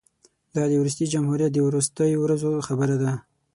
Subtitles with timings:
[0.55, 3.13] دا د وروستي جمهوریت د وروستیو ورځو خبره ده.